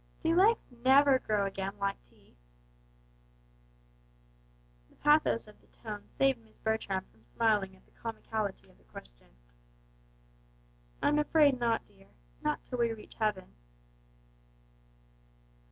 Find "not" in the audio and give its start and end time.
11.59-11.85, 12.41-12.61